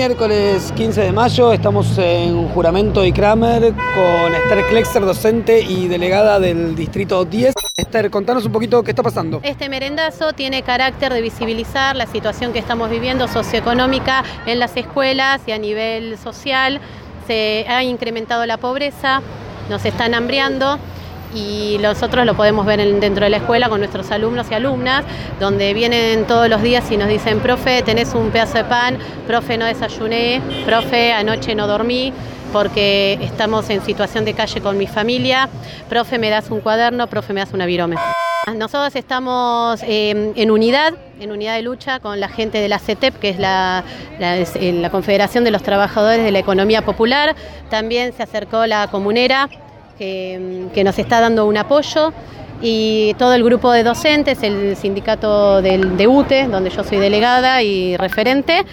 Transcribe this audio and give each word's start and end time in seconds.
Miércoles 0.00 0.72
15 0.76 0.98
de 1.02 1.12
mayo 1.12 1.52
estamos 1.52 1.98
en 1.98 2.48
Juramento 2.48 3.04
y 3.04 3.12
Kramer 3.12 3.74
con 3.74 4.34
Esther 4.34 4.64
Klexer, 4.70 5.04
docente 5.04 5.60
y 5.60 5.88
delegada 5.88 6.40
del 6.40 6.74
Distrito 6.74 7.26
10. 7.26 7.52
Esther, 7.76 8.10
contanos 8.10 8.46
un 8.46 8.52
poquito 8.52 8.82
qué 8.82 8.92
está 8.92 9.02
pasando. 9.02 9.40
Este 9.42 9.68
merendazo 9.68 10.32
tiene 10.32 10.62
carácter 10.62 11.12
de 11.12 11.20
visibilizar 11.20 11.96
la 11.96 12.06
situación 12.06 12.54
que 12.54 12.60
estamos 12.60 12.88
viviendo 12.88 13.28
socioeconómica 13.28 14.24
en 14.46 14.58
las 14.58 14.74
escuelas 14.74 15.42
y 15.46 15.52
a 15.52 15.58
nivel 15.58 16.16
social. 16.16 16.80
Se 17.26 17.66
ha 17.68 17.82
incrementado 17.82 18.46
la 18.46 18.56
pobreza, 18.56 19.20
nos 19.68 19.84
están 19.84 20.14
hambriando 20.14 20.78
y 21.34 21.78
nosotros 21.80 22.26
lo 22.26 22.34
podemos 22.34 22.66
ver 22.66 22.80
dentro 23.00 23.24
de 23.24 23.30
la 23.30 23.38
escuela 23.38 23.68
con 23.68 23.80
nuestros 23.80 24.10
alumnos 24.10 24.46
y 24.50 24.54
alumnas, 24.54 25.04
donde 25.38 25.74
vienen 25.74 26.26
todos 26.26 26.48
los 26.48 26.62
días 26.62 26.90
y 26.90 26.96
nos 26.96 27.08
dicen, 27.08 27.40
profe, 27.40 27.82
tenés 27.82 28.14
un 28.14 28.30
pedazo 28.30 28.58
de 28.58 28.64
pan, 28.64 28.98
profe, 29.26 29.56
no 29.56 29.66
desayuné, 29.66 30.40
profe, 30.64 31.12
anoche 31.12 31.54
no 31.54 31.66
dormí 31.66 32.12
porque 32.52 33.18
estamos 33.22 33.70
en 33.70 33.80
situación 33.82 34.24
de 34.24 34.34
calle 34.34 34.60
con 34.60 34.76
mi 34.76 34.86
familia, 34.86 35.48
profe, 35.88 36.18
me 36.18 36.30
das 36.30 36.50
un 36.50 36.60
cuaderno, 36.60 37.06
profe, 37.06 37.32
me 37.32 37.40
das 37.40 37.52
una 37.52 37.66
virome. 37.66 37.96
Nosotros 38.56 38.96
estamos 38.96 39.82
eh, 39.82 40.32
en 40.34 40.50
unidad, 40.50 40.94
en 41.20 41.30
unidad 41.30 41.56
de 41.56 41.62
lucha 41.62 42.00
con 42.00 42.18
la 42.18 42.28
gente 42.28 42.58
de 42.58 42.68
la 42.68 42.78
CETEP, 42.78 43.18
que 43.18 43.28
es 43.28 43.38
la, 43.38 43.84
eh, 44.18 44.72
la 44.72 44.90
Confederación 44.90 45.44
de 45.44 45.50
los 45.50 45.62
Trabajadores 45.62 46.24
de 46.24 46.32
la 46.32 46.38
Economía 46.38 46.82
Popular. 46.82 47.36
También 47.68 48.12
se 48.14 48.22
acercó 48.22 48.66
la 48.66 48.88
comunera, 48.88 49.48
que, 50.00 50.82
nos 50.82 50.98
está 50.98 51.20
dando 51.20 51.46
un 51.46 51.58
apoyo 51.58 52.12
y 52.62 53.14
todo 53.18 53.34
el 53.34 53.44
grupo 53.44 53.70
de 53.70 53.82
docentes, 53.82 54.42
el 54.42 54.76
sindicato 54.76 55.60
del, 55.60 55.96
de 55.96 56.06
UTE, 56.06 56.48
donde 56.48 56.70
yo 56.70 56.82
soy 56.84 56.98
delegada 56.98 57.62
y 57.62 57.96
referente. 57.96 58.64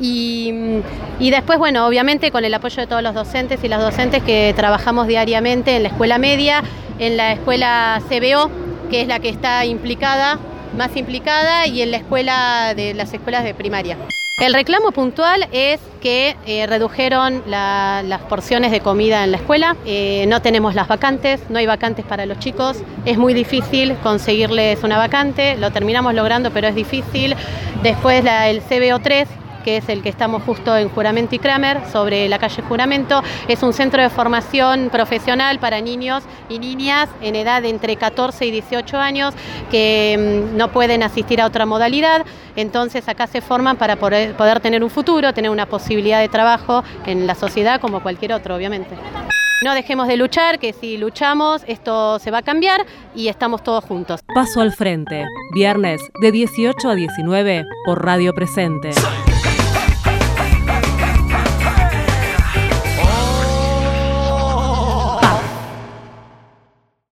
Y, 0.00 0.80
y, 1.18 1.30
después, 1.30 1.58
bueno, 1.58 1.86
obviamente 1.86 2.30
con 2.30 2.44
el 2.44 2.54
apoyo 2.54 2.80
de 2.80 2.86
todos 2.86 3.02
los 3.02 3.14
docentes 3.14 3.62
y 3.62 3.68
las 3.68 3.82
docentes 3.82 4.22
que 4.22 4.54
trabajamos 4.56 5.06
diariamente 5.06 5.76
en 5.76 5.82
la 5.82 5.90
escuela 5.90 6.18
media, 6.18 6.62
en 6.98 7.18
la 7.18 7.32
escuela 7.32 8.00
CBO, 8.08 8.50
que 8.90 9.02
es 9.02 9.08
la 9.08 9.20
que 9.20 9.28
está 9.28 9.66
implicada, 9.66 10.38
más 10.78 10.96
implicada, 10.96 11.66
y 11.66 11.82
en 11.82 11.90
la 11.90 11.98
escuela 11.98 12.72
de 12.74 12.94
las 12.94 13.12
escuelas 13.12 13.44
de 13.44 13.52
primaria. 13.52 13.98
El 14.40 14.54
reclamo 14.54 14.90
puntual 14.90 15.46
es 15.52 15.80
que 16.00 16.34
eh, 16.46 16.66
redujeron 16.66 17.42
las 17.46 18.22
porciones 18.22 18.70
de 18.70 18.80
comida 18.80 19.22
en 19.22 19.32
la 19.32 19.36
escuela, 19.36 19.76
eh, 19.84 20.24
no 20.28 20.40
tenemos 20.40 20.74
las 20.74 20.88
vacantes, 20.88 21.42
no 21.50 21.58
hay 21.58 21.66
vacantes 21.66 22.06
para 22.06 22.24
los 22.24 22.38
chicos, 22.38 22.78
es 23.04 23.18
muy 23.18 23.34
difícil 23.34 23.94
conseguirles 24.02 24.82
una 24.82 24.96
vacante, 24.96 25.58
lo 25.58 25.70
terminamos 25.72 26.14
logrando 26.14 26.50
pero 26.52 26.68
es 26.68 26.74
difícil. 26.74 27.36
Después 27.82 28.24
el 28.24 28.62
CBO3 28.62 29.26
que 29.62 29.76
es 29.78 29.88
el 29.88 30.02
que 30.02 30.08
estamos 30.08 30.42
justo 30.42 30.76
en 30.76 30.88
Juramento 30.88 31.34
y 31.34 31.38
Kramer, 31.38 31.80
sobre 31.90 32.28
la 32.28 32.38
calle 32.38 32.62
Juramento. 32.62 33.22
Es 33.48 33.62
un 33.62 33.72
centro 33.72 34.02
de 34.02 34.10
formación 34.10 34.88
profesional 34.90 35.58
para 35.58 35.80
niños 35.80 36.22
y 36.48 36.58
niñas 36.58 37.08
en 37.20 37.36
edad 37.36 37.62
de 37.62 37.70
entre 37.70 37.96
14 37.96 38.46
y 38.46 38.50
18 38.50 38.96
años 38.98 39.34
que 39.70 40.48
mm, 40.52 40.56
no 40.56 40.72
pueden 40.72 41.02
asistir 41.02 41.40
a 41.40 41.46
otra 41.46 41.66
modalidad. 41.66 42.24
Entonces 42.56 43.08
acá 43.08 43.26
se 43.26 43.40
forman 43.40 43.76
para 43.76 43.96
poder, 43.96 44.34
poder 44.34 44.60
tener 44.60 44.82
un 44.82 44.90
futuro, 44.90 45.32
tener 45.32 45.50
una 45.50 45.66
posibilidad 45.66 46.20
de 46.20 46.28
trabajo 46.28 46.82
en 47.06 47.26
la 47.26 47.34
sociedad 47.34 47.80
como 47.80 48.02
cualquier 48.02 48.32
otro, 48.32 48.56
obviamente. 48.56 48.96
No 49.62 49.74
dejemos 49.74 50.08
de 50.08 50.16
luchar, 50.16 50.58
que 50.58 50.72
si 50.72 50.96
luchamos 50.96 51.64
esto 51.66 52.18
se 52.18 52.30
va 52.30 52.38
a 52.38 52.42
cambiar 52.42 52.86
y 53.14 53.28
estamos 53.28 53.62
todos 53.62 53.84
juntos. 53.84 54.22
Paso 54.34 54.62
al 54.62 54.72
frente, 54.72 55.26
viernes 55.52 56.00
de 56.22 56.32
18 56.32 56.88
a 56.88 56.94
19 56.94 57.66
por 57.84 58.02
Radio 58.02 58.32
Presente. 58.32 58.92